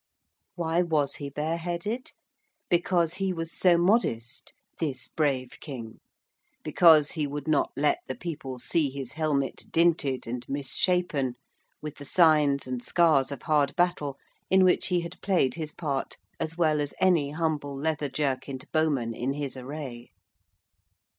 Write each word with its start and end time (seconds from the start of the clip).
Why 0.55 0.81
was 0.81 1.17
he 1.17 1.29
bareheaded? 1.29 2.13
Because 2.71 3.13
he 3.13 3.31
was 3.31 3.55
so 3.55 3.77
modest 3.77 4.55
this 4.79 5.07
brave 5.07 5.59
King. 5.59 5.99
Because 6.63 7.11
he 7.11 7.27
would 7.27 7.47
not 7.47 7.71
let 7.77 7.99
the 8.07 8.15
people 8.15 8.57
see 8.57 8.89
his 8.89 9.11
helmet 9.11 9.65
dinted 9.69 10.25
and 10.25 10.43
misshapen 10.49 11.35
with 11.83 11.97
the 11.97 12.05
signs 12.05 12.65
and 12.65 12.81
scars 12.81 13.31
of 13.31 13.43
hard 13.43 13.75
battle 13.75 14.17
in 14.49 14.63
which 14.63 14.87
he 14.87 15.01
had 15.01 15.21
played 15.21 15.53
his 15.53 15.71
part 15.71 16.17
as 16.39 16.57
well 16.57 16.81
as 16.81 16.95
any 16.99 17.29
humble 17.29 17.77
leather 17.77 18.09
jerkined 18.09 18.65
bowman 18.71 19.13
in 19.13 19.33
his 19.33 19.55
array. 19.55 20.09